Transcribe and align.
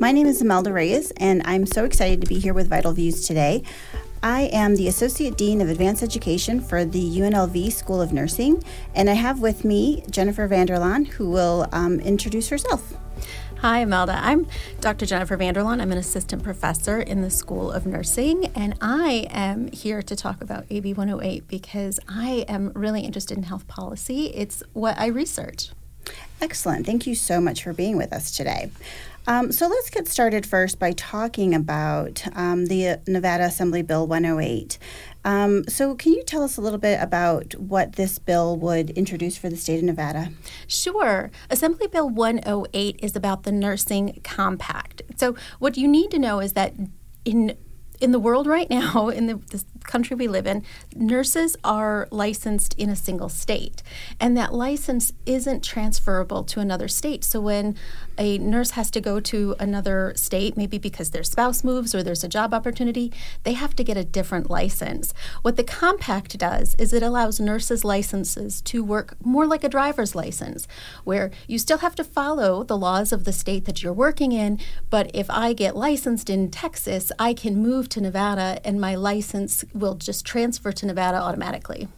My 0.00 0.12
name 0.12 0.26
is 0.26 0.40
Imelda 0.40 0.72
Reyes, 0.72 1.10
and 1.18 1.42
I'm 1.44 1.66
so 1.66 1.84
excited 1.84 2.22
to 2.22 2.26
be 2.26 2.38
here 2.38 2.54
with 2.54 2.70
Vital 2.70 2.94
Views 2.94 3.26
today. 3.26 3.62
I 4.22 4.44
am 4.50 4.76
the 4.76 4.88
Associate 4.88 5.36
Dean 5.36 5.60
of 5.60 5.68
Advanced 5.68 6.02
Education 6.02 6.62
for 6.62 6.86
the 6.86 7.18
UNLV 7.18 7.70
School 7.70 8.00
of 8.00 8.10
Nursing, 8.10 8.64
and 8.94 9.10
I 9.10 9.12
have 9.12 9.40
with 9.40 9.62
me 9.62 10.02
Jennifer 10.08 10.48
Vanderlaan, 10.48 11.06
who 11.06 11.28
will 11.28 11.68
um, 11.70 12.00
introduce 12.00 12.48
herself. 12.48 12.94
Hi, 13.58 13.80
Imelda. 13.80 14.18
I'm 14.22 14.46
Dr. 14.80 15.04
Jennifer 15.04 15.36
Vanderlaan. 15.36 15.82
I'm 15.82 15.92
an 15.92 15.98
assistant 15.98 16.42
professor 16.42 17.02
in 17.02 17.20
the 17.20 17.28
School 17.28 17.70
of 17.70 17.84
Nursing, 17.84 18.46
and 18.54 18.78
I 18.80 19.26
am 19.28 19.70
here 19.70 20.00
to 20.00 20.16
talk 20.16 20.40
about 20.40 20.64
AB 20.70 20.94
108 20.94 21.46
because 21.46 22.00
I 22.08 22.46
am 22.48 22.72
really 22.74 23.02
interested 23.02 23.36
in 23.36 23.42
health 23.42 23.68
policy. 23.68 24.28
It's 24.28 24.62
what 24.72 24.98
I 24.98 25.08
research. 25.08 25.72
Excellent. 26.40 26.86
Thank 26.86 27.06
you 27.06 27.14
so 27.14 27.40
much 27.40 27.62
for 27.62 27.72
being 27.72 27.96
with 27.96 28.12
us 28.12 28.30
today. 28.30 28.70
Um, 29.26 29.52
so 29.52 29.68
let's 29.68 29.90
get 29.90 30.08
started 30.08 30.46
first 30.46 30.78
by 30.78 30.92
talking 30.92 31.54
about 31.54 32.24
um, 32.34 32.66
the 32.66 33.00
Nevada 33.06 33.44
Assembly 33.44 33.82
Bill 33.82 34.06
108. 34.06 34.78
Um, 35.24 35.64
so, 35.68 35.94
can 35.94 36.14
you 36.14 36.22
tell 36.22 36.42
us 36.42 36.56
a 36.56 36.62
little 36.62 36.78
bit 36.78 36.98
about 37.00 37.54
what 37.56 37.96
this 37.96 38.18
bill 38.18 38.56
would 38.56 38.90
introduce 38.90 39.36
for 39.36 39.50
the 39.50 39.56
state 39.56 39.78
of 39.78 39.84
Nevada? 39.84 40.32
Sure. 40.66 41.30
Assembly 41.50 41.86
Bill 41.86 42.08
108 42.08 42.98
is 43.02 43.14
about 43.14 43.42
the 43.42 43.52
Nursing 43.52 44.18
Compact. 44.24 45.02
So, 45.16 45.36
what 45.58 45.76
you 45.76 45.86
need 45.86 46.10
to 46.12 46.18
know 46.18 46.40
is 46.40 46.54
that 46.54 46.72
in 47.26 47.54
in 48.00 48.12
the 48.12 48.18
world 48.18 48.46
right 48.46 48.68
now, 48.68 49.08
in 49.14 49.26
the, 49.26 49.34
the, 49.34 49.64
country 49.84 50.14
we 50.14 50.28
live 50.28 50.46
in, 50.46 50.62
nurses 50.94 51.56
are 51.64 52.06
licensed 52.10 52.74
in 52.78 52.88
a 52.90 52.94
single 52.94 53.28
state, 53.28 53.82
and 54.20 54.36
that 54.36 54.54
license 54.54 55.12
isn't 55.26 55.64
transferable 55.64 56.44
to 56.44 56.60
another 56.60 56.86
state. 56.86 57.24
So 57.24 57.40
when 57.40 57.76
a 58.16 58.38
nurse 58.38 58.72
has 58.72 58.90
to 58.92 59.00
go 59.00 59.20
to 59.20 59.56
another 59.58 60.12
state, 60.16 60.56
maybe 60.56 60.78
because 60.78 61.10
their 61.10 61.24
spouse 61.24 61.64
moves 61.64 61.94
or 61.94 62.02
there's 62.02 62.22
a 62.22 62.28
job 62.28 62.54
opportunity, 62.54 63.12
they 63.42 63.54
have 63.54 63.74
to 63.76 63.82
get 63.84 63.96
a 63.96 64.04
different 64.04 64.50
license. 64.50 65.12
What 65.42 65.56
the 65.56 65.64
compact 65.64 66.38
does 66.38 66.74
is 66.76 66.92
it 66.92 67.02
allows 67.02 67.40
nurses' 67.40 67.84
licenses 67.84 68.60
to 68.62 68.84
work 68.84 69.16
more 69.24 69.46
like 69.46 69.64
a 69.64 69.68
driver's 69.68 70.14
license, 70.14 70.68
where 71.04 71.30
you 71.48 71.58
still 71.58 71.78
have 71.78 71.94
to 71.96 72.04
follow 72.04 72.62
the 72.62 72.78
laws 72.78 73.12
of 73.12 73.24
the 73.24 73.32
state 73.32 73.64
that 73.64 73.82
you're 73.82 73.92
working 73.92 74.32
in, 74.32 74.60
but 74.90 75.10
if 75.14 75.28
I 75.30 75.52
get 75.52 75.74
licensed 75.74 76.30
in 76.30 76.50
Texas, 76.50 77.10
I 77.18 77.34
can 77.34 77.56
move 77.60 77.88
to 77.90 78.00
Nevada 78.00 78.60
and 78.64 78.80
my 78.80 78.94
license 78.94 79.64
will 79.74 79.94
just 79.94 80.24
transfer 80.24 80.72
to 80.72 80.86
Nevada 80.86 81.18
automatically. 81.18 81.88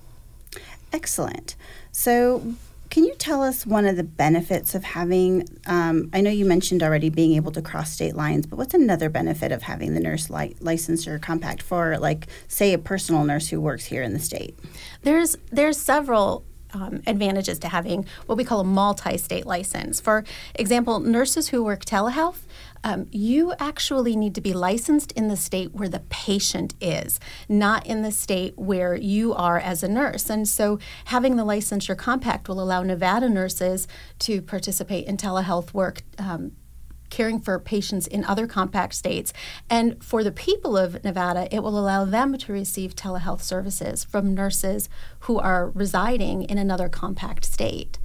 Excellent. 0.92 1.56
So, 1.90 2.54
can 2.90 3.04
you 3.04 3.14
tell 3.14 3.42
us 3.42 3.64
one 3.64 3.86
of 3.86 3.96
the 3.96 4.04
benefits 4.04 4.74
of 4.74 4.84
having? 4.84 5.48
Um, 5.64 6.10
I 6.12 6.20
know 6.20 6.30
you 6.30 6.44
mentioned 6.44 6.82
already 6.82 7.08
being 7.08 7.32
able 7.36 7.50
to 7.52 7.62
cross 7.62 7.90
state 7.90 8.14
lines, 8.14 8.44
but 8.44 8.58
what's 8.58 8.74
another 8.74 9.08
benefit 9.08 9.50
of 9.50 9.62
having 9.62 9.94
the 9.94 10.00
nurse 10.00 10.28
li- 10.28 10.54
licensure 10.60 11.18
compact 11.18 11.62
for, 11.62 11.96
like, 11.98 12.26
say, 12.48 12.74
a 12.74 12.78
personal 12.78 13.24
nurse 13.24 13.48
who 13.48 13.62
works 13.62 13.86
here 13.86 14.02
in 14.02 14.12
the 14.12 14.18
state? 14.18 14.58
There's 15.04 15.36
there's 15.50 15.78
several 15.78 16.44
um, 16.72 17.02
advantages 17.06 17.58
to 17.60 17.68
having 17.68 18.06
what 18.26 18.38
we 18.38 18.44
call 18.44 18.60
a 18.60 18.64
multi-state 18.64 19.46
license. 19.46 20.00
For 20.00 20.24
example, 20.54 21.00
nurses 21.00 21.48
who 21.48 21.62
work 21.62 21.84
telehealth 21.84 22.40
um, 22.84 23.06
you 23.12 23.54
actually 23.58 24.16
need 24.16 24.34
to 24.34 24.40
be 24.40 24.52
licensed 24.52 25.12
in 25.12 25.28
the 25.28 25.36
state 25.36 25.72
where 25.72 25.88
the 25.88 26.00
patient 26.10 26.74
is, 26.80 27.20
not 27.48 27.86
in 27.86 28.02
the 28.02 28.10
state 28.10 28.58
where 28.58 28.94
you 28.94 29.32
are 29.34 29.58
as 29.58 29.82
a 29.82 29.88
nurse. 29.88 30.28
And 30.28 30.48
so, 30.48 30.78
having 31.06 31.36
the 31.36 31.44
licensure 31.44 31.96
compact 31.96 32.48
will 32.48 32.60
allow 32.60 32.82
Nevada 32.82 33.28
nurses 33.28 33.86
to 34.20 34.42
participate 34.42 35.06
in 35.06 35.16
telehealth 35.16 35.72
work. 35.72 36.02
Um, 36.18 36.52
caring 37.12 37.38
for 37.38 37.58
patients 37.58 38.06
in 38.06 38.24
other 38.24 38.46
compact 38.46 38.94
states. 38.94 39.34
And 39.68 40.02
for 40.02 40.24
the 40.24 40.32
people 40.32 40.78
of 40.78 41.04
Nevada, 41.04 41.46
it 41.54 41.62
will 41.62 41.78
allow 41.78 42.06
them 42.06 42.38
to 42.38 42.52
receive 42.52 42.96
telehealth 42.96 43.42
services 43.42 44.02
from 44.02 44.34
nurses 44.34 44.88
who 45.20 45.38
are 45.38 45.68
residing 45.68 46.44
in 46.44 46.56
another 46.56 46.88
compact 46.88 47.44
state. 47.44 47.98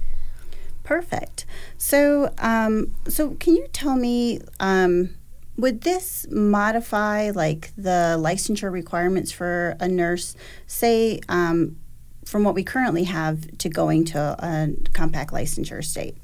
Perfect. 0.84 1.46
So, 1.78 2.34
um, 2.36 2.94
so 3.08 3.30
can 3.30 3.56
you 3.56 3.66
tell 3.72 3.96
me, 3.96 4.40
um, 4.60 5.14
would 5.56 5.80
this 5.80 6.26
modify 6.30 7.30
like 7.30 7.72
the 7.78 8.16
licensure 8.20 8.70
requirements 8.70 9.32
for 9.32 9.74
a 9.80 9.88
nurse, 9.88 10.36
say, 10.66 11.20
um, 11.30 11.78
from 12.26 12.44
what 12.44 12.54
we 12.54 12.62
currently 12.62 13.04
have 13.04 13.56
to 13.56 13.70
going 13.70 14.04
to 14.04 14.18
a 14.18 14.68
compact 14.92 15.32
licensure 15.32 15.82
state? 15.82 16.18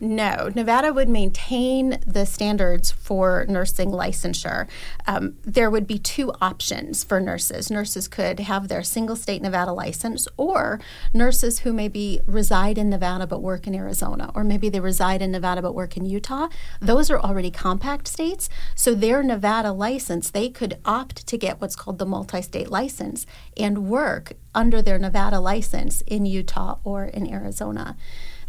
No, 0.00 0.50
Nevada 0.54 0.92
would 0.92 1.08
maintain 1.08 1.98
the 2.06 2.26
standards 2.26 2.90
for 2.90 3.46
nursing 3.48 3.90
licensure. 3.90 4.68
Um, 5.06 5.36
there 5.42 5.70
would 5.70 5.86
be 5.86 5.98
two 5.98 6.32
options 6.40 7.04
for 7.04 7.20
nurses. 7.20 7.70
Nurses 7.70 8.08
could 8.08 8.40
have 8.40 8.68
their 8.68 8.82
single 8.82 9.16
state 9.16 9.42
Nevada 9.42 9.72
license, 9.72 10.26
or 10.36 10.80
nurses 11.12 11.60
who 11.60 11.72
maybe 11.72 12.20
reside 12.26 12.78
in 12.78 12.90
Nevada 12.90 13.26
but 13.26 13.42
work 13.42 13.66
in 13.66 13.74
Arizona, 13.74 14.30
or 14.34 14.44
maybe 14.44 14.68
they 14.68 14.80
reside 14.80 15.22
in 15.22 15.30
Nevada 15.30 15.62
but 15.62 15.74
work 15.74 15.96
in 15.96 16.04
Utah. 16.04 16.48
Those 16.80 17.10
are 17.10 17.20
already 17.20 17.50
compact 17.50 18.08
states. 18.08 18.48
So 18.74 18.94
their 18.94 19.22
Nevada 19.22 19.72
license, 19.72 20.30
they 20.30 20.48
could 20.48 20.78
opt 20.84 21.26
to 21.26 21.36
get 21.36 21.60
what's 21.60 21.76
called 21.76 21.98
the 21.98 22.06
multi 22.06 22.42
state 22.42 22.70
license 22.70 23.26
and 23.56 23.88
work 23.88 24.32
under 24.54 24.82
their 24.82 24.98
Nevada 24.98 25.40
license 25.40 26.00
in 26.02 26.26
Utah 26.26 26.78
or 26.84 27.04
in 27.04 27.30
Arizona. 27.32 27.96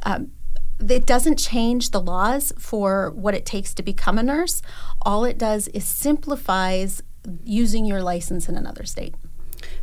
Um, 0.03 0.31
it 0.89 1.05
doesn't 1.05 1.37
change 1.37 1.91
the 1.91 2.01
laws 2.01 2.53
for 2.57 3.11
what 3.11 3.33
it 3.33 3.45
takes 3.45 3.73
to 3.75 3.83
become 3.83 4.17
a 4.17 4.23
nurse. 4.23 4.61
All 5.01 5.25
it 5.25 5.37
does 5.37 5.67
is 5.69 5.85
simplifies 5.85 7.03
using 7.43 7.85
your 7.85 8.01
license 8.01 8.49
in 8.49 8.55
another 8.55 8.85
state. 8.85 9.15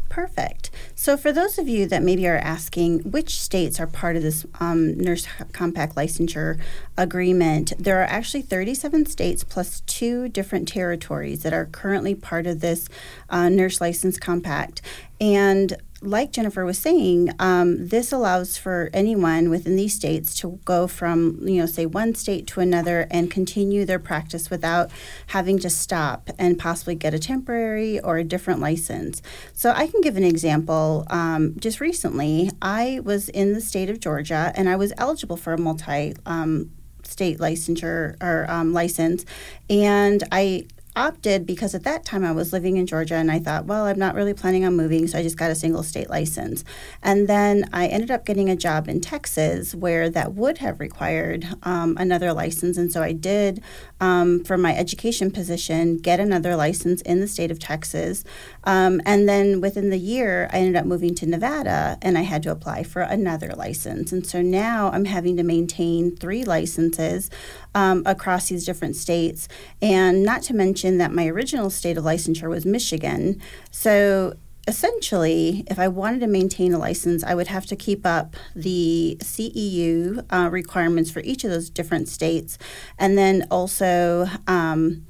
Perfect. 0.08 0.70
So, 0.94 1.16
for 1.16 1.32
those 1.32 1.58
of 1.58 1.68
you 1.68 1.86
that 1.86 2.02
maybe 2.02 2.26
are 2.26 2.38
asking 2.38 3.00
which 3.00 3.40
states 3.40 3.78
are 3.78 3.86
part 3.86 4.16
of 4.16 4.22
this 4.22 4.46
um, 4.58 4.96
nurse 4.98 5.28
compact 5.52 5.96
licensure 5.96 6.58
agreement, 6.96 7.74
there 7.78 8.00
are 8.00 8.06
actually 8.06 8.42
37 8.42 9.06
states 9.06 9.44
plus 9.44 9.80
two 9.82 10.28
different 10.28 10.66
territories 10.66 11.42
that 11.42 11.52
are 11.52 11.66
currently 11.66 12.14
part 12.14 12.46
of 12.46 12.60
this 12.60 12.88
uh, 13.28 13.48
nurse 13.48 13.80
license 13.80 14.18
compact. 14.18 14.80
And 15.20 15.76
like 16.00 16.30
Jennifer 16.30 16.64
was 16.64 16.78
saying, 16.78 17.30
um, 17.38 17.88
this 17.88 18.12
allows 18.12 18.56
for 18.56 18.88
anyone 18.92 19.50
within 19.50 19.74
these 19.74 19.94
states 19.94 20.34
to 20.36 20.60
go 20.64 20.86
from, 20.86 21.38
you 21.42 21.60
know, 21.60 21.66
say 21.66 21.86
one 21.86 22.14
state 22.14 22.46
to 22.48 22.60
another 22.60 23.08
and 23.10 23.30
continue 23.30 23.84
their 23.84 23.98
practice 23.98 24.48
without 24.48 24.90
having 25.28 25.58
to 25.58 25.68
stop 25.68 26.30
and 26.38 26.58
possibly 26.58 26.94
get 26.94 27.14
a 27.14 27.18
temporary 27.18 27.98
or 28.00 28.16
a 28.16 28.24
different 28.24 28.60
license. 28.60 29.22
So 29.52 29.70
I 29.70 29.88
can 29.88 30.00
give 30.00 30.16
an 30.16 30.24
example. 30.24 31.04
Um, 31.10 31.56
just 31.58 31.80
recently, 31.80 32.50
I 32.62 33.00
was 33.02 33.28
in 33.30 33.52
the 33.52 33.60
state 33.60 33.90
of 33.90 33.98
Georgia 33.98 34.52
and 34.54 34.68
I 34.68 34.76
was 34.76 34.92
eligible 34.98 35.36
for 35.36 35.52
a 35.52 35.58
multi 35.58 36.14
um, 36.26 36.70
state 37.02 37.38
licensure 37.38 38.16
or 38.22 38.46
um, 38.48 38.72
license, 38.72 39.24
and 39.68 40.22
I 40.30 40.66
opted 40.98 41.46
because 41.46 41.74
at 41.74 41.84
that 41.84 42.04
time 42.04 42.24
I 42.24 42.32
was 42.32 42.52
living 42.52 42.76
in 42.76 42.86
Georgia 42.86 43.14
and 43.14 43.30
I 43.30 43.38
thought, 43.38 43.66
well, 43.66 43.86
I'm 43.86 43.98
not 43.98 44.14
really 44.14 44.34
planning 44.34 44.64
on 44.64 44.76
moving, 44.76 45.06
so 45.06 45.18
I 45.18 45.22
just 45.22 45.36
got 45.36 45.50
a 45.50 45.54
single 45.54 45.82
state 45.82 46.10
license. 46.10 46.64
And 47.02 47.28
then 47.28 47.64
I 47.72 47.86
ended 47.86 48.10
up 48.10 48.26
getting 48.26 48.50
a 48.50 48.56
job 48.56 48.88
in 48.88 49.00
Texas 49.00 49.74
where 49.74 50.10
that 50.10 50.34
would 50.34 50.58
have 50.58 50.80
required 50.80 51.46
um, 51.62 51.96
another 51.98 52.32
license. 52.32 52.76
And 52.76 52.92
so 52.92 53.02
I 53.02 53.12
did, 53.12 53.62
um, 54.00 54.42
for 54.44 54.58
my 54.58 54.76
education 54.76 55.30
position, 55.30 55.98
get 55.98 56.18
another 56.18 56.56
license 56.56 57.00
in 57.02 57.20
the 57.20 57.28
state 57.28 57.50
of 57.50 57.58
Texas. 57.58 58.24
Um, 58.64 59.00
and 59.06 59.28
then 59.28 59.60
within 59.60 59.90
the 59.90 59.98
year, 59.98 60.50
I 60.52 60.58
ended 60.58 60.76
up 60.76 60.86
moving 60.86 61.14
to 61.16 61.26
Nevada 61.26 61.98
and 62.02 62.18
I 62.18 62.22
had 62.22 62.42
to 62.42 62.50
apply 62.50 62.82
for 62.82 63.02
another 63.02 63.52
license. 63.56 64.10
And 64.10 64.26
so 64.26 64.42
now 64.42 64.90
I'm 64.90 65.04
having 65.04 65.36
to 65.36 65.42
maintain 65.44 66.16
three 66.16 66.44
licenses 66.44 67.30
um, 67.74 68.02
across 68.04 68.48
these 68.48 68.64
different 68.64 68.96
states. 68.96 69.48
And 69.80 70.24
not 70.24 70.42
to 70.42 70.54
mention 70.54 70.87
that 70.96 71.12
my 71.12 71.26
original 71.26 71.68
state 71.68 71.98
of 71.98 72.04
licensure 72.04 72.48
was 72.48 72.64
Michigan. 72.64 73.42
So 73.70 74.34
essentially, 74.66 75.64
if 75.66 75.78
I 75.78 75.88
wanted 75.88 76.20
to 76.20 76.26
maintain 76.26 76.74
a 76.74 76.78
license, 76.78 77.22
I 77.24 77.34
would 77.34 77.48
have 77.48 77.66
to 77.66 77.76
keep 77.76 78.06
up 78.06 78.36
the 78.54 79.16
CEU 79.20 80.24
uh, 80.30 80.48
requirements 80.50 81.10
for 81.10 81.20
each 81.20 81.44
of 81.44 81.50
those 81.50 81.70
different 81.70 82.08
states, 82.08 82.58
and 82.98 83.16
then 83.16 83.46
also 83.50 84.26
um, 84.46 85.06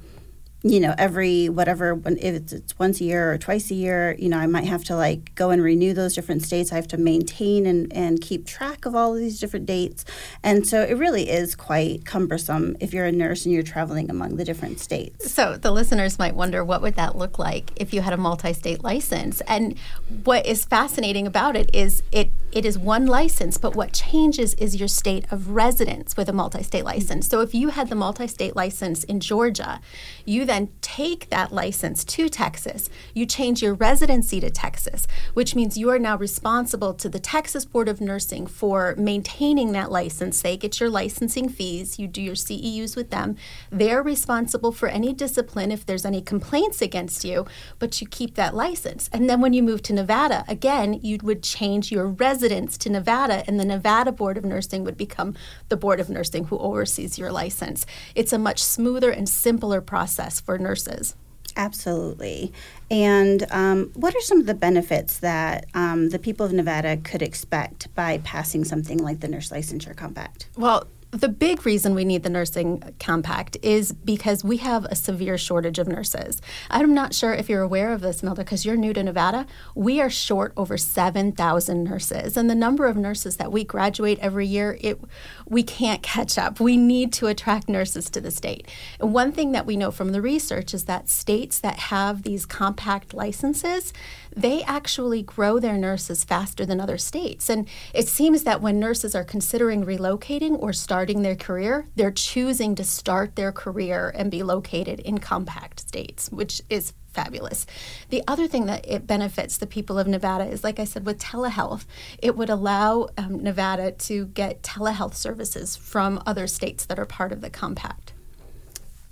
you 0.61 0.81
know, 0.81 0.93
every 0.97 1.47
whatever, 1.47 2.01
if 2.05 2.35
it's, 2.35 2.51
it's 2.51 2.77
once 2.77 2.99
a 2.99 3.05
year 3.05 3.31
or 3.31 3.37
twice 3.37 3.71
a 3.71 3.75
year, 3.75 4.15
you 4.19 4.27
know, 4.27 4.37
I 4.37 4.45
might 4.45 4.65
have 4.65 4.83
to 4.85 4.95
like 4.95 5.33
go 5.35 5.51
and 5.51 5.63
renew 5.63 5.93
those 5.93 6.13
different 6.13 6.43
states. 6.43 6.73
I 6.73 6.75
have 6.75 6.87
to 6.89 6.97
maintain 6.97 7.65
and, 7.65 7.91
and 7.93 8.19
keep 8.19 8.45
track 8.45 8.85
of 8.85 8.93
all 8.93 9.13
of 9.13 9.19
these 9.19 9.39
different 9.39 9.65
dates. 9.65 10.03
And 10.43 10.67
so 10.67 10.81
it 10.81 10.97
really 10.97 11.29
is 11.29 11.55
quite 11.55 12.05
cumbersome 12.05 12.75
if 12.81 12.93
you're 12.93 13.05
a 13.05 13.11
nurse 13.11 13.45
and 13.45 13.53
you're 13.53 13.63
traveling 13.63 14.09
among 14.09 14.35
the 14.35 14.43
different 14.43 14.81
states. 14.81 15.31
So 15.31 15.55
the 15.55 15.71
listeners 15.71 16.19
might 16.19 16.35
wonder 16.35 16.65
what 16.65 16.81
would 16.81 16.95
that 16.95 17.15
look 17.15 17.39
like 17.39 17.71
if 17.77 17.93
you 17.93 18.01
had 18.01 18.11
a 18.11 18.17
multi-state 18.17 18.83
license? 18.83 19.39
And 19.41 19.77
what 20.25 20.45
is 20.45 20.65
fascinating 20.65 21.25
about 21.25 21.55
it 21.55 21.73
is 21.73 22.03
it 22.11 22.31
it 22.51 22.65
is 22.65 22.79
one 22.79 23.05
license, 23.05 23.59
but 23.59 23.75
what 23.75 23.93
changes 23.93 24.55
is 24.55 24.75
your 24.75 24.87
state 24.87 25.31
of 25.31 25.51
residence 25.51 26.17
with 26.17 26.27
a 26.29 26.33
multi-state 26.33 26.83
license. 26.83 27.27
So 27.27 27.41
if 27.41 27.53
you 27.53 27.69
had 27.69 27.89
the 27.89 27.95
multi-state 27.95 28.55
license 28.55 29.03
in 29.03 29.19
Georgia, 29.19 29.79
you 30.25 30.45
then 30.49 30.69
take 30.81 31.29
that 31.29 31.53
license 31.53 32.03
to 32.03 32.27
Texas. 32.27 32.89
You 33.13 33.27
change 33.27 33.61
your 33.61 33.75
residency 33.75 34.39
to 34.39 34.49
Texas, 34.49 35.05
which 35.35 35.55
means 35.55 35.77
you 35.77 35.91
are 35.91 35.99
now 35.99 36.17
responsible 36.17 36.95
to 36.95 37.07
the 37.07 37.19
Texas 37.19 37.65
Board 37.65 37.87
of 37.87 38.01
Nursing 38.01 38.47
for 38.47 38.95
maintaining 38.97 39.73
that 39.73 39.91
license. 39.91 40.41
They 40.41 40.57
get 40.57 40.79
your 40.79 40.89
licensing 40.89 41.49
fees, 41.49 41.99
you 41.99 42.07
do 42.07 42.19
your 42.19 42.33
CEUs 42.33 42.95
with 42.95 43.11
them. 43.11 43.35
They're 43.69 44.01
responsible 44.01 44.71
for 44.71 44.89
any 44.89 45.13
discipline 45.13 45.71
if 45.71 45.85
there's 45.85 46.05
any 46.05 46.21
complaints 46.21 46.81
against 46.81 47.23
you, 47.23 47.45
but 47.77 48.01
you 48.01 48.07
keep 48.07 48.33
that 48.35 48.55
license. 48.55 49.07
And 49.13 49.29
then 49.29 49.41
when 49.41 49.53
you 49.53 49.61
move 49.61 49.83
to 49.83 49.93
Nevada, 49.93 50.45
again, 50.47 50.99
you 51.03 51.19
would 51.21 51.43
change 51.43 51.91
your 51.91 52.07
residence 52.07 52.75
to 52.79 52.89
Nevada, 52.89 53.43
and 53.45 53.59
the 53.59 53.65
Nevada 53.65 54.11
Board 54.11 54.35
of 54.35 54.45
Nursing 54.45 54.83
would 54.83 54.97
become 54.97 55.35
the 55.67 55.77
Board 55.77 55.99
of 55.99 56.09
Nursing 56.09 56.45
who 56.45 56.57
oversees 56.57 57.19
your 57.19 57.31
license. 57.31 57.85
It's 58.15 58.33
a 58.33 58.39
much 58.39 58.63
smoother 58.63 59.11
and 59.11 59.29
simpler 59.29 59.79
process 59.79 60.38
for 60.39 60.57
nurses. 60.57 61.15
Absolutely. 61.55 62.53
And 62.89 63.45
um, 63.51 63.91
what 63.95 64.15
are 64.15 64.21
some 64.21 64.39
of 64.39 64.45
the 64.45 64.53
benefits 64.53 65.19
that 65.19 65.65
um, 65.73 66.09
the 66.09 66.19
people 66.19 66.45
of 66.45 66.53
Nevada 66.53 66.97
could 66.97 67.21
expect 67.21 67.93
by 67.95 68.19
passing 68.19 68.63
something 68.63 68.97
like 68.97 69.19
the 69.19 69.27
Nurse 69.27 69.49
Licensure 69.49 69.95
Compact? 69.95 70.47
Well, 70.55 70.87
the 71.11 71.27
big 71.27 71.65
reason 71.65 71.95
we 71.95 72.05
need 72.05 72.21
the 72.21 72.29
nursing 72.29 72.83
compact 72.99 73.57
is 73.63 73.91
because 73.91 74.43
we 74.43 74.57
have 74.57 74.85
a 74.85 74.95
severe 74.95 75.39
shortage 75.39 75.79
of 75.79 75.87
nurses. 75.87 76.39
I'm 76.69 76.93
not 76.93 77.15
sure 77.15 77.33
if 77.33 77.49
you're 77.49 77.63
aware 77.63 77.91
of 77.93 78.01
this, 78.01 78.21
Milda, 78.21 78.37
because 78.37 78.63
you're 78.63 78.75
new 78.75 78.93
to 78.93 79.01
Nevada. 79.01 79.47
We 79.73 79.99
are 80.01 80.09
short 80.09 80.53
over 80.55 80.77
7,000 80.77 81.83
nurses, 81.83 82.37
and 82.37 82.47
the 82.47 82.55
number 82.55 82.85
of 82.85 82.95
nurses 82.95 83.37
that 83.37 83.51
we 83.51 83.63
graduate 83.63 84.19
every 84.19 84.45
year, 84.45 84.77
it 84.81 84.99
we 85.47 85.63
can't 85.63 86.03
catch 86.03 86.37
up. 86.37 86.59
We 86.59 86.77
need 86.77 87.11
to 87.13 87.27
attract 87.27 87.69
nurses 87.69 88.09
to 88.11 88.21
the 88.21 88.29
state. 88.29 88.67
And 88.99 89.11
one 89.11 89.31
thing 89.31 89.51
that 89.53 89.65
we 89.65 89.77
know 89.77 89.89
from 89.89 90.11
the 90.11 90.21
research 90.21 90.75
is 90.75 90.85
that 90.85 91.09
states 91.09 91.59
that 91.59 91.79
have 91.79 92.21
these 92.21 92.45
compact 92.45 93.15
licenses, 93.15 93.93
they 94.35 94.61
actually 94.63 95.23
grow 95.23 95.59
their 95.59 95.77
nurses 95.77 96.23
faster 96.23 96.65
than 96.65 96.79
other 96.79 96.99
states. 96.99 97.49
And 97.49 97.67
it 97.95 98.07
seems 98.07 98.43
that 98.43 98.61
when 98.61 98.79
nurses 98.79 99.15
are 99.15 99.23
considering 99.23 99.85
relocating 99.85 100.57
or 100.61 100.71
starting 100.99 101.21
their 101.21 101.33
career, 101.33 101.87
they're 101.95 102.11
choosing 102.11 102.75
to 102.75 102.83
start 102.83 103.37
their 103.37 103.53
career 103.53 104.11
and 104.15 104.29
be 104.29 104.43
located 104.43 104.99
in 104.99 105.17
compact 105.17 105.79
states, 105.79 106.29
which 106.29 106.61
is 106.69 106.91
fabulous. 107.13 107.65
The 108.09 108.21
other 108.27 108.49
thing 108.49 108.65
that 108.65 108.85
it 108.85 109.07
benefits 109.07 109.55
the 109.55 109.65
people 109.65 109.97
of 109.97 110.07
Nevada 110.07 110.43
is, 110.43 110.61
like 110.61 110.77
I 110.77 110.83
said, 110.83 111.05
with 111.05 111.17
telehealth, 111.17 111.85
it 112.21 112.35
would 112.35 112.49
allow 112.49 113.07
um, 113.17 113.41
Nevada 113.41 113.93
to 113.93 114.25
get 114.25 114.61
telehealth 114.61 115.13
services 115.13 115.77
from 115.77 116.21
other 116.25 116.47
states 116.47 116.85
that 116.87 116.99
are 116.99 117.05
part 117.05 117.31
of 117.31 117.39
the 117.39 117.49
compact. 117.49 118.11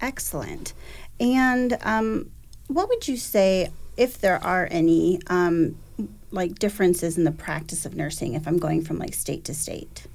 Excellent. 0.02 0.74
And 1.22 1.78
um, 1.84 2.32
what 2.68 2.90
would 2.90 3.08
you 3.08 3.16
say 3.16 3.70
if 3.96 4.20
there 4.20 4.44
are 4.44 4.68
any 4.70 5.22
um, 5.28 5.78
like 6.32 6.60
differences 6.60 7.18
in 7.18 7.24
the 7.24 7.32
practice 7.32 7.86
of 7.86 7.96
nursing 7.96 8.34
if 8.34 8.46
I'm 8.46 8.58
going 8.58 8.84
from 8.84 9.00
like 9.00 9.14
state 9.14 9.46
to 9.46 9.54
state? 9.54 10.06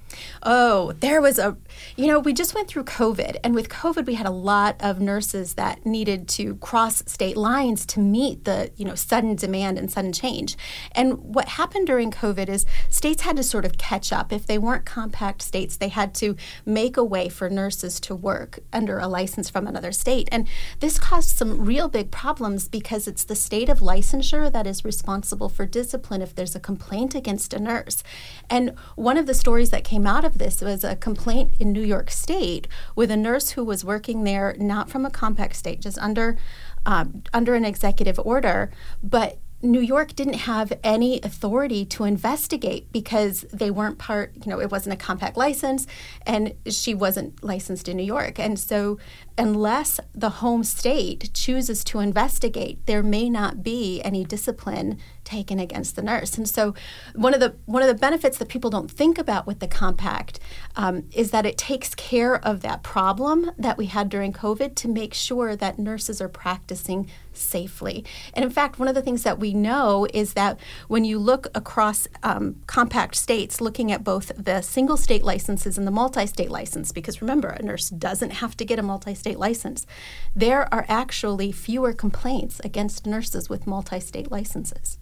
Oh, 0.42 0.92
there 0.92 1.20
was 1.20 1.38
a, 1.38 1.56
you 1.96 2.06
know, 2.06 2.18
we 2.18 2.32
just 2.32 2.54
went 2.54 2.68
through 2.68 2.84
COVID, 2.84 3.36
and 3.44 3.54
with 3.54 3.68
COVID, 3.68 4.06
we 4.06 4.14
had 4.14 4.26
a 4.26 4.30
lot 4.30 4.76
of 4.80 5.00
nurses 5.00 5.54
that 5.54 5.84
needed 5.86 6.28
to 6.28 6.56
cross 6.56 7.02
state 7.06 7.36
lines 7.36 7.86
to 7.86 8.00
meet 8.00 8.44
the, 8.44 8.70
you 8.76 8.84
know, 8.84 8.94
sudden 8.94 9.36
demand 9.36 9.78
and 9.78 9.90
sudden 9.90 10.12
change. 10.12 10.56
And 10.92 11.18
what 11.18 11.48
happened 11.48 11.86
during 11.86 12.10
COVID 12.10 12.48
is 12.48 12.66
states 12.88 13.22
had 13.22 13.36
to 13.36 13.42
sort 13.42 13.64
of 13.64 13.78
catch 13.78 14.12
up. 14.12 14.32
If 14.32 14.46
they 14.46 14.58
weren't 14.58 14.84
compact 14.84 15.42
states, 15.42 15.76
they 15.76 15.88
had 15.88 16.14
to 16.16 16.36
make 16.64 16.96
a 16.96 17.04
way 17.04 17.28
for 17.28 17.48
nurses 17.48 18.00
to 18.00 18.14
work 18.14 18.60
under 18.72 18.98
a 18.98 19.08
license 19.08 19.50
from 19.50 19.66
another 19.66 19.92
state. 19.92 20.28
And 20.32 20.48
this 20.80 20.98
caused 20.98 21.30
some 21.30 21.64
real 21.64 21.88
big 21.88 22.10
problems 22.10 22.68
because 22.68 23.06
it's 23.06 23.24
the 23.24 23.36
state 23.36 23.68
of 23.68 23.80
licensure 23.80 24.50
that 24.52 24.66
is 24.66 24.84
responsible 24.84 25.48
for 25.48 25.66
discipline 25.66 26.22
if 26.22 26.34
there's 26.34 26.54
a 26.54 26.60
complaint 26.60 27.14
against 27.14 27.54
a 27.54 27.60
nurse. 27.60 28.02
And 28.48 28.74
one 28.96 29.16
of 29.16 29.26
the 29.26 29.34
stories 29.34 29.70
that 29.70 29.84
came 29.84 30.01
out 30.06 30.24
of 30.24 30.38
this 30.38 30.60
was 30.60 30.84
a 30.84 30.96
complaint 30.96 31.54
in 31.58 31.72
New 31.72 31.82
York 31.82 32.10
State 32.10 32.68
with 32.94 33.10
a 33.10 33.16
nurse 33.16 33.50
who 33.50 33.64
was 33.64 33.84
working 33.84 34.24
there 34.24 34.54
not 34.58 34.90
from 34.90 35.04
a 35.06 35.10
compact 35.10 35.56
state, 35.56 35.80
just 35.80 35.98
under 35.98 36.36
um, 36.84 37.22
under 37.32 37.54
an 37.54 37.64
executive 37.64 38.18
order, 38.24 38.70
but 39.02 39.38
New 39.64 39.80
York 39.80 40.16
didn't 40.16 40.34
have 40.34 40.72
any 40.82 41.20
authority 41.22 41.84
to 41.84 42.02
investigate 42.02 42.90
because 42.90 43.42
they 43.52 43.70
weren't 43.70 43.96
part, 43.96 44.32
you 44.44 44.50
know, 44.50 44.60
it 44.60 44.72
wasn't 44.72 44.92
a 44.92 44.96
compact 44.96 45.36
license 45.36 45.86
and 46.26 46.52
she 46.66 46.94
wasn't 46.94 47.42
licensed 47.44 47.88
in 47.88 47.96
New 47.96 48.02
York. 48.02 48.40
And 48.40 48.58
so, 48.58 48.98
unless 49.38 50.00
the 50.12 50.30
home 50.30 50.64
state 50.64 51.30
chooses 51.32 51.84
to 51.84 52.00
investigate, 52.00 52.84
there 52.86 53.04
may 53.04 53.30
not 53.30 53.62
be 53.62 54.02
any 54.02 54.24
discipline 54.24 54.98
taken 55.24 55.58
against 55.58 55.96
the 55.96 56.02
nurse. 56.02 56.36
And 56.36 56.48
so, 56.48 56.74
one 57.14 57.34
of 57.34 57.40
the 57.40 57.56
one 57.66 57.82
of 57.82 57.88
the 57.88 57.94
benefits 57.94 58.38
that 58.38 58.48
people 58.48 58.70
don't 58.70 58.90
think 58.90 59.18
about 59.18 59.46
with 59.46 59.60
the 59.60 59.68
compact 59.68 60.40
um, 60.76 61.04
is 61.12 61.30
that 61.30 61.46
it 61.46 61.58
takes 61.58 61.94
care 61.94 62.36
of 62.44 62.60
that 62.60 62.82
problem 62.82 63.50
that 63.58 63.78
we 63.78 63.86
had 63.86 64.08
during 64.08 64.32
COVID 64.32 64.74
to 64.76 64.88
make 64.88 65.14
sure 65.14 65.56
that 65.56 65.78
nurses 65.78 66.20
are 66.20 66.28
practicing 66.28 67.08
safely. 67.32 68.04
And 68.34 68.44
in 68.44 68.50
fact, 68.50 68.78
one 68.78 68.88
of 68.88 68.94
the 68.94 69.02
things 69.02 69.22
that 69.22 69.38
we 69.38 69.54
know 69.54 70.06
is 70.12 70.34
that 70.34 70.58
when 70.88 71.04
you 71.04 71.18
look 71.18 71.48
across 71.54 72.06
um, 72.22 72.56
compact 72.66 73.16
states, 73.16 73.60
looking 73.60 73.90
at 73.90 74.04
both 74.04 74.32
the 74.36 74.60
single 74.60 74.96
state 74.96 75.24
licenses 75.24 75.78
and 75.78 75.86
the 75.86 75.90
multi 75.90 76.26
state 76.26 76.50
license, 76.50 76.92
because 76.92 77.22
remember, 77.22 77.48
a 77.48 77.62
nurse 77.62 77.88
doesn't 77.90 78.30
have 78.30 78.56
to 78.56 78.64
get 78.64 78.78
a 78.78 78.82
multi 78.82 79.14
state 79.14 79.38
license, 79.38 79.86
there 80.34 80.72
are 80.72 80.84
actually 80.88 81.52
fewer 81.52 81.92
complaints 81.92 82.60
against 82.64 83.06
nurses 83.06 83.48
with 83.48 83.66
multi 83.66 84.00
state 84.00 84.30
licenses. 84.30 84.98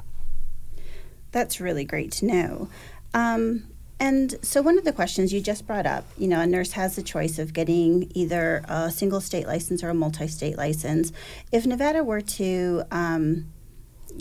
That's 1.33 1.61
really 1.61 1.85
great 1.85 2.13
to 2.13 2.27
know. 2.27 2.69
Um, 3.15 3.65
and 4.01 4.37
so, 4.41 4.63
one 4.63 4.79
of 4.79 4.85
the 4.85 4.95
questions 4.95 5.31
you 5.33 5.43
just 5.43 5.67
brought 5.67 5.85
up, 5.85 6.07
you 6.17 6.27
know, 6.27 6.41
a 6.41 6.47
nurse 6.47 6.73
has 6.73 6.97
the 6.97 7.03
choice 7.03 7.39
of 7.39 7.53
getting 7.53 8.11
either 8.15 8.65
a 8.67 8.91
single 8.91 9.21
state 9.21 9.47
license 9.47 9.85
or 9.85 9.91
a 9.91 9.95
multi 9.95 10.27
state 10.27 10.57
license. 10.57 11.13
If 11.53 11.67
Nevada 11.67 12.03
were 12.03 12.23
to 12.23 12.85
um, 12.91 13.53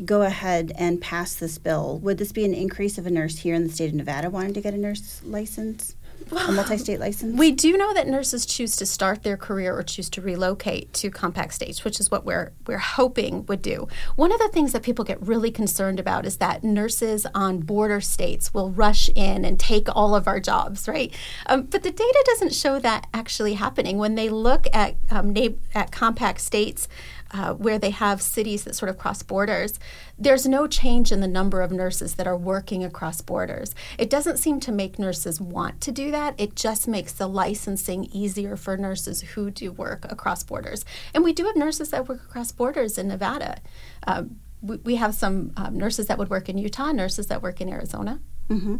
go 0.04 0.24
ahead 0.24 0.74
and 0.76 1.00
pass 1.00 1.34
this 1.34 1.58
bill, 1.58 1.98
would 2.00 2.18
this 2.18 2.34
be 2.34 2.44
an 2.44 2.54
increase 2.54 2.98
of 2.98 3.08
a 3.08 3.10
nurse 3.10 3.38
here 3.38 3.56
in 3.56 3.64
the 3.64 3.70
state 3.70 3.90
of 3.90 3.96
Nevada 3.96 4.30
wanting 4.30 4.54
to 4.56 4.62
get 4.62 4.74
a 4.74 4.78
nurse 4.78 5.22
license? 5.24 5.96
A 6.32 6.52
multi-state 6.52 7.00
license? 7.00 7.38
We 7.38 7.52
do 7.52 7.78
know 7.78 7.94
that 7.94 8.08
nurses 8.08 8.46
choose 8.46 8.76
to 8.78 8.86
start 8.86 9.24
their 9.24 9.38
career 9.38 9.78
or 9.78 9.84
choose 9.84 10.10
to 10.12 10.22
relocate 10.22 10.94
to 10.94 11.10
compact 11.10 11.54
states, 11.54 11.84
which 11.84 12.00
is 12.00 12.12
what 12.12 12.26
we're 12.26 12.52
we're 12.68 12.78
hoping 12.78 13.46
would 13.48 13.62
do. 13.62 13.88
One 14.16 14.32
of 14.32 14.40
the 14.40 14.50
things 14.50 14.74
that 14.74 14.84
people 14.84 15.06
get 15.06 15.22
really 15.22 15.52
concerned 15.52 16.00
about 16.00 16.26
is 16.26 16.38
that 16.38 16.64
nurses 16.64 17.26
on 17.34 17.60
border 17.60 18.02
states 18.02 18.54
will 18.54 18.72
rush 18.72 19.10
in 19.16 19.46
and 19.46 19.60
take 19.60 19.88
all 19.96 20.16
of 20.16 20.28
our 20.28 20.40
jobs, 20.40 20.88
right? 20.88 21.14
Um, 21.48 21.64
but 21.64 21.84
the 21.84 21.92
data 21.92 22.24
doesn't 22.26 22.54
show 22.54 22.80
that 22.80 23.08
actually 23.14 23.54
happening. 23.56 23.98
When 23.98 24.16
they 24.16 24.30
look 24.30 24.68
at 24.74 24.96
um, 25.10 25.36
at 25.74 25.92
compact 25.92 26.42
states 26.42 26.88
uh, 27.32 27.54
where 27.54 27.78
they 27.78 27.92
have 27.92 28.22
cities 28.22 28.64
that 28.64 28.76
sort 28.76 28.90
of 28.90 28.98
cross 28.98 29.22
borders, 29.22 29.80
there's 30.18 30.48
no 30.48 30.68
change 30.68 31.12
in 31.12 31.22
the 31.22 31.28
number 31.28 31.62
of 31.62 31.72
nurses 31.72 32.16
that 32.16 32.28
are 32.28 32.38
working 32.38 32.84
across 32.84 33.22
borders. 33.22 33.76
It 33.98 34.10
doesn't 34.10 34.38
seem 34.38 34.60
to 34.62 34.72
make 34.72 35.00
nurses 35.00 35.40
want 35.40 35.82
to 35.82 35.92
do 35.92 36.12
that. 36.12 36.36
It 36.38 36.56
just 36.56 36.88
makes 36.88 37.14
the 37.14 37.28
licensing 37.28 38.06
easier 38.06 38.56
for 38.56 38.78
nurses 38.78 39.22
who 39.22 39.52
do 39.52 39.72
work 39.72 40.06
across 40.12 40.44
borders. 40.44 40.86
And 41.14 41.24
we 41.24 41.34
do 41.34 41.46
have 41.46 41.56
nurses 41.56 41.92
that 41.92 42.08
work 42.08 42.24
across 42.24 42.52
borders 42.52 42.98
in 42.98 43.08
Nevada. 43.08 43.60
Um, 44.08 44.40
we, 44.62 44.78
we, 44.78 44.96
have 44.96 45.16
some 45.16 45.54
um, 45.56 45.78
nurses 45.78 46.08
that 46.08 46.18
would 46.18 46.30
work 46.30 46.50
in 46.50 46.58
Utah, 46.58 46.92
nurses 46.92 47.28
that 47.28 47.42
work 47.42 47.62
in 47.62 47.70
Arizona. 47.70 48.20
Mm-hmm. 48.50 48.78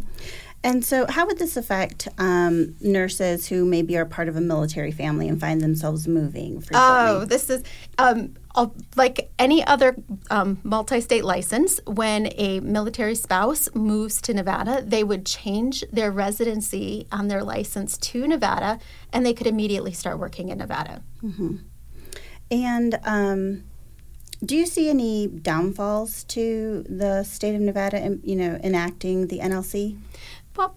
And 0.62 0.84
so, 0.84 1.06
how 1.08 1.26
would 1.26 1.38
this 1.38 1.56
affect 1.56 2.08
um, 2.18 2.76
nurses 2.80 3.48
who 3.48 3.64
maybe 3.64 3.96
are 3.96 4.04
part 4.04 4.28
of 4.28 4.36
a 4.36 4.42
military 4.42 4.90
family 4.90 5.26
and 5.26 5.40
find 5.40 5.62
themselves 5.62 6.06
moving? 6.06 6.60
Frequently? 6.60 6.80
Oh, 6.82 7.24
this 7.24 7.48
is 7.48 7.62
um, 7.96 8.34
like 8.96 9.30
any 9.38 9.64
other 9.64 9.96
um, 10.30 10.58
multi 10.62 11.00
state 11.00 11.24
license, 11.24 11.80
when 11.86 12.30
a 12.36 12.60
military 12.60 13.14
spouse 13.14 13.74
moves 13.74 14.20
to 14.22 14.34
Nevada, 14.34 14.82
they 14.84 15.02
would 15.02 15.24
change 15.24 15.82
their 15.92 16.10
residency 16.10 17.06
on 17.10 17.28
their 17.28 17.42
license 17.42 17.96
to 17.98 18.26
Nevada 18.26 18.78
and 19.12 19.24
they 19.24 19.32
could 19.32 19.46
immediately 19.46 19.92
start 19.92 20.18
working 20.18 20.48
in 20.48 20.58
Nevada. 20.58 21.02
Mm-hmm. 21.22 21.56
And 22.50 22.98
um, 23.04 23.64
do 24.44 24.56
you 24.56 24.66
see 24.66 24.88
any 24.90 25.28
downfalls 25.28 26.24
to 26.24 26.84
the 26.88 27.22
state 27.24 27.54
of 27.54 27.60
Nevada, 27.60 28.18
you 28.22 28.36
know, 28.36 28.58
enacting 28.64 29.28
the 29.28 29.38
NLC? 29.38 29.98
Well, 30.56 30.76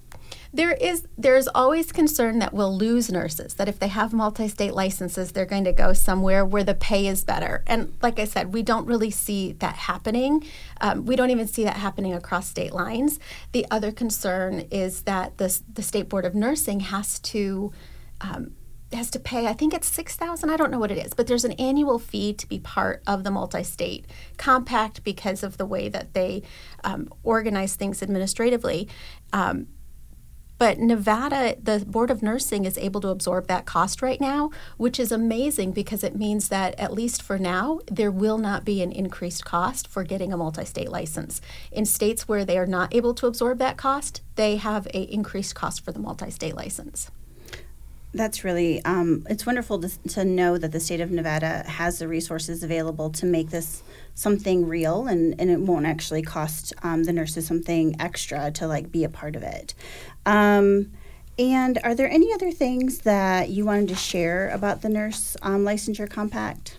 there 0.53 0.73
is 0.73 1.07
there's 1.17 1.47
always 1.47 1.91
concern 1.91 2.39
that 2.39 2.53
we'll 2.53 2.75
lose 2.75 3.11
nurses 3.11 3.55
that 3.55 3.67
if 3.67 3.79
they 3.79 3.87
have 3.87 4.13
multi-state 4.13 4.73
licenses 4.73 5.31
they're 5.31 5.45
going 5.45 5.63
to 5.63 5.73
go 5.73 5.93
somewhere 5.93 6.45
where 6.45 6.63
the 6.63 6.75
pay 6.75 7.07
is 7.07 7.23
better. 7.23 7.63
And 7.65 7.93
like 8.01 8.19
i 8.19 8.25
said 8.25 8.53
we 8.53 8.61
don't 8.61 8.85
really 8.85 9.09
see 9.09 9.53
that 9.53 9.75
happening. 9.75 10.43
Um, 10.79 11.05
we 11.05 11.15
don't 11.15 11.31
even 11.31 11.47
see 11.47 11.63
that 11.63 11.77
happening 11.77 12.13
across 12.13 12.47
state 12.47 12.73
lines. 12.73 13.19
The 13.51 13.65
other 13.71 13.91
concern 13.91 14.67
is 14.71 15.01
that 15.03 15.37
the, 15.37 15.59
the 15.73 15.81
state 15.81 16.07
board 16.07 16.25
of 16.25 16.35
nursing 16.35 16.81
has 16.81 17.19
to 17.19 17.71
um, 18.21 18.51
has 18.93 19.09
to 19.09 19.19
pay 19.19 19.47
i 19.47 19.53
think 19.53 19.73
it's 19.73 19.87
6000 19.87 20.49
i 20.49 20.57
don't 20.57 20.71
know 20.71 20.79
what 20.79 20.91
it 20.91 20.97
is 20.97 21.13
but 21.13 21.27
there's 21.27 21.45
an 21.45 21.53
annual 21.53 21.99
fee 21.99 22.33
to 22.33 22.47
be 22.47 22.59
part 22.59 23.01
of 23.07 23.23
the 23.23 23.31
multi-state 23.31 24.05
compact 24.37 25.03
because 25.03 25.43
of 25.43 25.57
the 25.57 25.65
way 25.65 25.89
that 25.89 26.13
they 26.13 26.41
um, 26.83 27.07
organize 27.23 27.75
things 27.75 28.01
administratively 28.01 28.87
um, 29.31 29.67
but 30.63 30.79
Nevada, 30.79 31.57
the 31.61 31.83
Board 31.85 32.09
of 32.09 32.23
Nursing 32.23 32.63
is 32.63 32.77
able 32.77 33.01
to 33.01 33.09
absorb 33.09 33.47
that 33.47 33.65
cost 33.65 34.01
right 34.01 34.21
now, 34.21 34.49
which 34.77 34.97
is 34.97 35.11
amazing 35.11 35.73
because 35.73 36.05
it 36.05 36.15
means 36.15 36.47
that, 36.47 36.79
at 36.79 36.93
least 36.93 37.21
for 37.21 37.37
now, 37.37 37.79
there 37.91 38.09
will 38.09 38.37
not 38.37 38.63
be 38.63 38.81
an 38.81 38.91
increased 38.91 39.43
cost 39.43 39.89
for 39.89 40.05
getting 40.05 40.31
a 40.31 40.37
multi 40.37 40.63
state 40.63 40.89
license. 40.89 41.41
In 41.69 41.85
states 41.85 42.29
where 42.29 42.45
they 42.45 42.57
are 42.57 42.65
not 42.65 42.95
able 42.95 43.13
to 43.15 43.27
absorb 43.27 43.57
that 43.59 43.75
cost, 43.75 44.21
they 44.35 44.55
have 44.55 44.85
an 44.87 45.03
increased 45.03 45.53
cost 45.53 45.83
for 45.83 45.91
the 45.91 45.99
multi 45.99 46.29
state 46.29 46.55
license. 46.55 47.11
That's 48.15 48.43
really, 48.43 48.83
um, 48.85 49.25
it's 49.27 49.45
wonderful 49.45 49.79
to, 49.79 49.89
to 50.09 50.23
know 50.23 50.59
that 50.59 50.71
the 50.71 50.79
state 50.79 51.01
of 51.01 51.09
Nevada 51.09 51.63
has 51.67 51.97
the 51.97 52.07
resources 52.07 52.61
available 52.61 53.09
to 53.09 53.25
make 53.25 53.49
this 53.49 53.81
something 54.13 54.67
real 54.67 55.07
and, 55.07 55.33
and 55.39 55.49
it 55.49 55.59
won't 55.59 55.87
actually 55.87 56.21
cost 56.21 56.73
um, 56.83 57.05
the 57.05 57.13
nurses 57.13 57.47
something 57.47 57.95
extra 57.99 58.51
to 58.51 58.67
like 58.67 58.91
be 58.91 59.03
a 59.03 59.09
part 59.09 59.35
of 59.35 59.41
it. 59.41 59.73
Um, 60.27 60.91
and 61.39 61.79
are 61.83 61.95
there 61.95 62.07
any 62.07 62.31
other 62.31 62.51
things 62.51 62.99
that 62.99 63.49
you 63.49 63.65
wanted 63.65 63.89
to 63.89 63.95
share 63.95 64.49
about 64.49 64.83
the 64.83 64.89
nurse 64.89 65.35
um, 65.41 65.65
licensure 65.65 66.07
compact? 66.07 66.77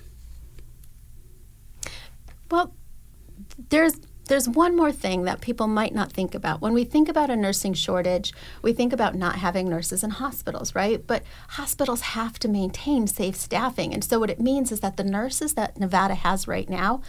Well, 2.48 2.72
there's 3.70 3.96
there's 4.26 4.48
one 4.48 4.76
more 4.76 4.92
thing 4.92 5.24
that 5.24 5.40
people 5.40 5.66
might 5.66 5.94
not 5.94 6.12
think 6.12 6.34
about. 6.34 6.60
When 6.60 6.72
we 6.72 6.84
think 6.84 7.08
about 7.08 7.30
a 7.30 7.36
nursing 7.36 7.74
shortage, 7.74 8.32
we 8.62 8.72
think 8.72 8.92
about 8.92 9.14
not 9.14 9.36
having 9.36 9.68
nurses 9.68 10.02
in 10.02 10.10
hospitals, 10.10 10.74
right? 10.74 11.04
But 11.06 11.24
hospitals 11.50 12.00
have 12.00 12.38
to 12.40 12.48
maintain 12.48 13.06
safe 13.06 13.36
staffing. 13.36 13.92
And 13.92 14.02
so, 14.02 14.18
what 14.18 14.30
it 14.30 14.40
means 14.40 14.72
is 14.72 14.80
that 14.80 14.96
the 14.96 15.04
nurses 15.04 15.54
that 15.54 15.78
Nevada 15.78 16.14
has 16.14 16.48
right 16.48 16.68
now 16.68 17.02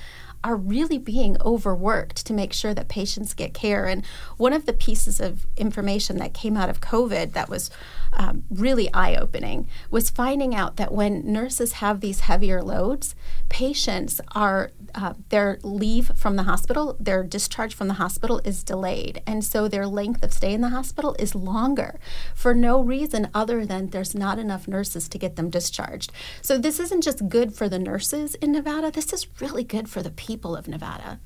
are 0.44 0.56
really 0.56 1.00
being 1.00 1.38
overworked 1.42 2.24
to 2.28 2.34
make 2.34 2.54
sure 2.54 2.74
that 2.74 2.88
patients 2.88 3.34
get 3.34 3.54
care. 3.54 3.88
And 3.88 4.06
one 4.38 4.54
of 4.54 4.68
the 4.68 4.74
pieces 4.74 5.20
of 5.20 5.48
information 5.58 6.18
that 6.18 6.36
came 6.36 6.56
out 6.56 6.70
of 6.70 6.82
COVID 6.82 7.34
that 7.34 7.50
was 7.50 7.72
um, 8.16 8.44
really 8.50 8.94
eye 8.94 9.16
opening 9.16 9.68
was 9.92 10.10
finding 10.10 10.56
out 10.56 10.78
that 10.78 10.94
when 10.94 11.32
nurses 11.32 11.74
have 11.74 12.00
these 12.00 12.22
heavier 12.22 12.62
loads, 12.62 13.16
patients 13.50 14.22
are, 14.34 14.72
uh, 14.94 15.14
their 15.30 15.60
leave 15.64 16.12
from 16.16 16.36
the 16.36 16.44
hospital, 16.44 16.96
their 17.00 17.24
discharge 17.24 17.74
from 17.74 17.88
the 17.88 17.96
hospital 17.96 18.40
is 18.44 18.64
delayed. 18.64 19.22
And 19.28 19.44
so 19.44 19.68
their 19.68 19.88
length 19.88 20.24
of 20.24 20.32
stay 20.32 20.54
in 20.54 20.62
the 20.62 20.70
hospital 20.70 21.16
is 21.20 21.36
longer 21.36 22.00
for 22.34 22.54
no 22.54 22.82
reason 22.82 23.30
other 23.34 23.66
than 23.66 23.90
there's 23.90 24.16
not 24.16 24.40
enough 24.40 24.68
nurses 24.68 25.10
to 25.10 25.18
get 25.18 25.36
them 25.36 25.50
discharged. 25.50 26.12
So 26.42 26.58
this 26.58 26.80
isn't 26.80 27.04
just 27.04 27.30
good 27.30 27.54
for 27.54 27.68
the 27.68 27.80
nurses 27.80 28.36
in 28.36 28.52
Nevada, 28.52 28.92
this 28.92 29.12
is 29.12 29.28
really 29.42 29.64
good 29.64 29.90
for 29.90 30.02
the 30.02 30.12
people 30.12 30.26
people 30.36 30.56
of 30.56 30.68
Nevada. 30.68 31.20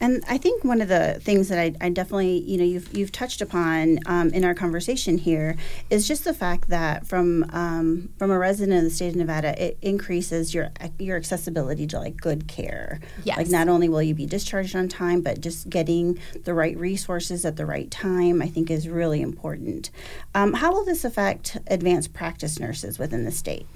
And 0.00 0.22
I 0.28 0.38
think 0.38 0.64
one 0.64 0.80
of 0.80 0.88
the 0.88 1.18
things 1.20 1.48
that 1.48 1.58
I, 1.58 1.74
I 1.80 1.88
definitely, 1.90 2.38
you 2.38 2.58
know, 2.58 2.64
you've 2.64 2.96
you've 2.96 3.12
touched 3.12 3.40
upon 3.40 3.98
um, 4.06 4.30
in 4.30 4.44
our 4.44 4.54
conversation 4.54 5.18
here 5.18 5.56
is 5.90 6.06
just 6.06 6.24
the 6.24 6.34
fact 6.34 6.68
that 6.68 7.06
from 7.06 7.46
um, 7.50 8.10
from 8.18 8.30
a 8.30 8.38
resident 8.38 8.78
of 8.78 8.84
the 8.84 8.90
state 8.90 9.08
of 9.08 9.16
Nevada, 9.16 9.60
it 9.62 9.78
increases 9.82 10.54
your 10.54 10.70
your 10.98 11.16
accessibility 11.16 11.86
to 11.88 11.98
like 11.98 12.16
good 12.16 12.46
care. 12.46 13.00
Yes. 13.24 13.38
Like 13.38 13.48
not 13.48 13.68
only 13.68 13.88
will 13.88 14.02
you 14.02 14.14
be 14.14 14.26
discharged 14.26 14.76
on 14.76 14.88
time, 14.88 15.20
but 15.20 15.40
just 15.40 15.68
getting 15.68 16.18
the 16.44 16.54
right 16.54 16.76
resources 16.76 17.44
at 17.44 17.56
the 17.56 17.66
right 17.66 17.90
time, 17.90 18.40
I 18.40 18.48
think, 18.48 18.70
is 18.70 18.88
really 18.88 19.20
important. 19.20 19.90
Um, 20.34 20.54
how 20.54 20.72
will 20.72 20.84
this 20.84 21.04
affect 21.04 21.58
advanced 21.66 22.12
practice 22.12 22.58
nurses 22.58 22.98
within 22.98 23.24
the 23.24 23.32
state? 23.32 23.66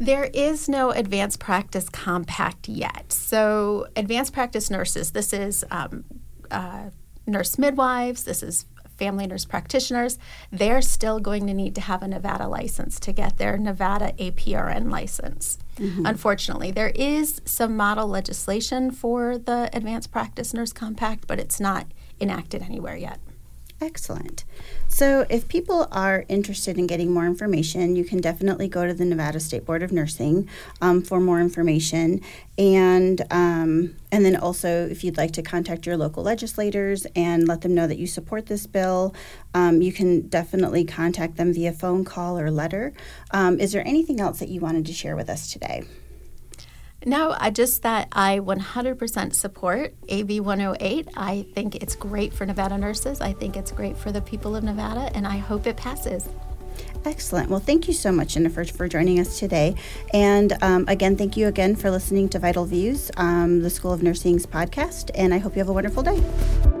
There 0.00 0.24
is 0.24 0.66
no 0.66 0.92
advanced 0.92 1.40
practice 1.40 1.90
compact 1.90 2.68
yet. 2.68 3.12
So, 3.12 3.86
advanced 3.94 4.32
practice 4.32 4.70
nurses, 4.70 5.10
this 5.10 5.34
is 5.34 5.62
um, 5.70 6.04
uh, 6.50 6.88
nurse 7.26 7.58
midwives, 7.58 8.24
this 8.24 8.42
is 8.42 8.64
family 8.96 9.26
nurse 9.26 9.44
practitioners, 9.44 10.18
they're 10.50 10.80
still 10.80 11.20
going 11.20 11.46
to 11.46 11.54
need 11.54 11.74
to 11.74 11.82
have 11.82 12.02
a 12.02 12.08
Nevada 12.08 12.48
license 12.48 12.98
to 13.00 13.12
get 13.12 13.36
their 13.36 13.58
Nevada 13.58 14.12
APRN 14.18 14.90
license. 14.90 15.58
Mm-hmm. 15.76 16.06
Unfortunately, 16.06 16.70
there 16.70 16.92
is 16.94 17.42
some 17.44 17.76
model 17.76 18.08
legislation 18.08 18.90
for 18.90 19.36
the 19.36 19.68
Advanced 19.74 20.10
Practice 20.10 20.54
Nurse 20.54 20.72
Compact, 20.72 21.26
but 21.26 21.38
it's 21.38 21.60
not 21.60 21.86
enacted 22.20 22.62
anywhere 22.62 22.96
yet. 22.96 23.20
Excellent. 23.82 24.44
So, 24.88 25.24
if 25.30 25.48
people 25.48 25.88
are 25.90 26.26
interested 26.28 26.76
in 26.76 26.86
getting 26.86 27.12
more 27.12 27.24
information, 27.24 27.96
you 27.96 28.04
can 28.04 28.20
definitely 28.20 28.68
go 28.68 28.86
to 28.86 28.92
the 28.92 29.06
Nevada 29.06 29.40
State 29.40 29.64
Board 29.64 29.82
of 29.82 29.90
Nursing 29.90 30.50
um, 30.82 31.00
for 31.00 31.18
more 31.18 31.40
information, 31.40 32.20
and 32.58 33.22
um, 33.30 33.96
and 34.12 34.22
then 34.22 34.36
also 34.36 34.86
if 34.86 35.02
you'd 35.02 35.16
like 35.16 35.32
to 35.32 35.42
contact 35.42 35.86
your 35.86 35.96
local 35.96 36.22
legislators 36.22 37.06
and 37.16 37.48
let 37.48 37.62
them 37.62 37.74
know 37.74 37.86
that 37.86 37.96
you 37.96 38.06
support 38.06 38.46
this 38.46 38.66
bill, 38.66 39.14
um, 39.54 39.80
you 39.80 39.94
can 39.94 40.28
definitely 40.28 40.84
contact 40.84 41.38
them 41.38 41.54
via 41.54 41.72
phone 41.72 42.04
call 42.04 42.38
or 42.38 42.50
letter. 42.50 42.92
Um, 43.30 43.58
is 43.58 43.72
there 43.72 43.86
anything 43.86 44.20
else 44.20 44.40
that 44.40 44.50
you 44.50 44.60
wanted 44.60 44.84
to 44.86 44.92
share 44.92 45.16
with 45.16 45.30
us 45.30 45.50
today? 45.50 45.84
No, 47.06 47.34
I 47.38 47.50
just 47.50 47.82
that 47.82 48.08
I 48.12 48.40
100% 48.40 49.34
support 49.34 49.94
AB 50.08 50.40
108. 50.40 51.08
I 51.16 51.46
think 51.54 51.76
it's 51.76 51.96
great 51.96 52.34
for 52.34 52.44
Nevada 52.44 52.76
nurses. 52.76 53.20
I 53.20 53.32
think 53.32 53.56
it's 53.56 53.72
great 53.72 53.96
for 53.96 54.12
the 54.12 54.20
people 54.20 54.54
of 54.54 54.64
Nevada, 54.64 55.10
and 55.14 55.26
I 55.26 55.38
hope 55.38 55.66
it 55.66 55.76
passes. 55.76 56.28
Excellent. 57.04 57.48
Well, 57.48 57.60
thank 57.60 57.88
you 57.88 57.94
so 57.94 58.12
much, 58.12 58.34
Jennifer, 58.34 58.64
for 58.64 58.86
joining 58.86 59.18
us 59.18 59.38
today. 59.38 59.74
And 60.12 60.52
um, 60.62 60.84
again, 60.88 61.16
thank 61.16 61.36
you 61.36 61.46
again 61.48 61.74
for 61.74 61.90
listening 61.90 62.28
to 62.30 62.38
Vital 62.38 62.66
Views, 62.66 63.10
um, 63.16 63.60
the 63.60 63.70
School 63.70 63.92
of 63.92 64.02
Nursing's 64.02 64.46
podcast. 64.46 65.10
And 65.14 65.32
I 65.32 65.38
hope 65.38 65.54
you 65.54 65.60
have 65.60 65.68
a 65.68 65.72
wonderful 65.72 66.02
day. 66.02 66.79